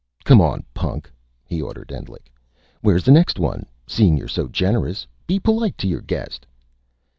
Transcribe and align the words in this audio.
"Come 0.23 0.41
on, 0.41 0.63
punk!" 0.73 1.11
he 1.45 1.61
ordered 1.61 1.91
Endlich. 1.91 2.33
"Where 2.81 2.95
is 2.95 3.03
the 3.03 3.11
next 3.11 3.37
one, 3.37 3.67
seeing 3.85 4.17
you're 4.17 4.27
so 4.27 4.47
generous? 4.47 5.05
Be 5.27 5.39
polite 5.39 5.77
to 5.77 5.87
your 5.87 6.01
guest!" 6.01 6.47